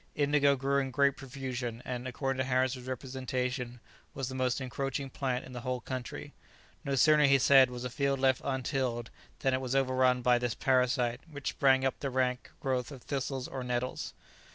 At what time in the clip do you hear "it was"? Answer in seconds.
9.53-9.75